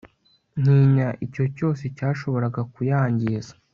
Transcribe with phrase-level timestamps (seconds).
[0.61, 3.53] ntinya icyo cyose cyashobora kuyangiza